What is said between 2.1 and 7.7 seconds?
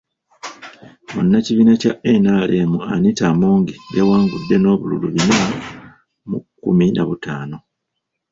NRM, Anita Among yawangude n’obululu bina mu kkumi na butaano.